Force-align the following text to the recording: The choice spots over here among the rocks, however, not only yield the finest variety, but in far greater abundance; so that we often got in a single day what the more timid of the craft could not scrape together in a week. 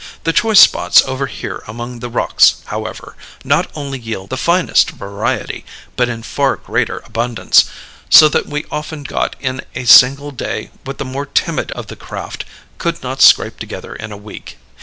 The 0.23 0.33
choice 0.33 0.59
spots 0.59 1.03
over 1.05 1.27
here 1.27 1.61
among 1.67 1.99
the 1.99 2.09
rocks, 2.09 2.63
however, 2.65 3.15
not 3.43 3.69
only 3.75 3.99
yield 3.99 4.31
the 4.31 4.35
finest 4.35 4.89
variety, 4.89 5.63
but 5.95 6.09
in 6.09 6.23
far 6.23 6.55
greater 6.55 7.03
abundance; 7.05 7.65
so 8.09 8.27
that 8.29 8.47
we 8.47 8.65
often 8.71 9.03
got 9.03 9.35
in 9.39 9.61
a 9.75 9.85
single 9.85 10.31
day 10.31 10.71
what 10.85 10.97
the 10.97 11.05
more 11.05 11.27
timid 11.27 11.69
of 11.73 11.85
the 11.85 11.95
craft 11.95 12.45
could 12.79 13.03
not 13.03 13.21
scrape 13.21 13.59
together 13.59 13.93
in 13.95 14.11
a 14.11 14.17
week. 14.17 14.57